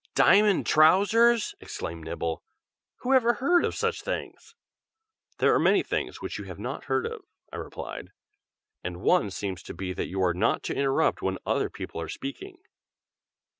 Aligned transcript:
"Diamond 0.15 0.65
trousers!" 0.65 1.53
exclaimed 1.59 2.03
Nibble. 2.05 2.41
"Who 3.01 3.13
ever 3.13 3.33
heard 3.33 3.63
of 3.63 3.75
such 3.75 4.01
things!" 4.01 4.55
"There 5.37 5.53
are 5.53 5.59
many 5.59 5.83
things 5.83 6.21
which 6.23 6.39
you 6.39 6.45
have 6.45 6.57
not 6.57 6.85
heard 6.85 7.05
of," 7.05 7.21
I 7.53 7.57
replied, 7.57 8.09
"and 8.83 9.01
one 9.03 9.29
seems 9.29 9.61
to 9.61 9.75
be 9.75 9.93
that 9.93 10.07
you 10.09 10.23
are 10.23 10.33
not 10.33 10.63
to 10.63 10.75
interrupt 10.75 11.21
when 11.21 11.37
other 11.45 11.69
people 11.69 12.01
are 12.01 12.09
speaking." 12.09 12.57